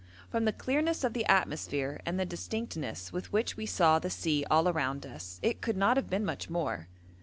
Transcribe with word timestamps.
From 0.31 0.45
the 0.45 0.51
clearness 0.51 1.03
of 1.03 1.13
the 1.13 1.27
atmosphere 1.27 2.01
and 2.07 2.19
the 2.19 2.25
distinctness 2.25 3.13
with 3.13 3.31
which 3.31 3.55
we 3.55 3.67
saw 3.67 3.99
the 3.99 4.09
sea 4.09 4.43
all 4.49 4.67
around 4.67 5.05
us, 5.05 5.37
it 5.43 5.61
could 5.61 5.77
not 5.77 5.95
have 5.95 6.09
been 6.09 6.25
much 6.25 6.49
more. 6.49 6.87